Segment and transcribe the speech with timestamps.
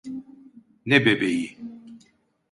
[0.85, 1.57] Ne bebeği?